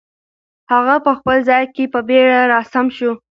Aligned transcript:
هغه 0.71 0.95
په 1.05 1.11
خپل 1.19 1.37
ځای 1.49 1.63
کې 1.75 1.83
په 1.93 1.99
بیړه 2.07 2.41
را 2.51 2.59
سم 2.71 2.87
شو. 2.97 3.11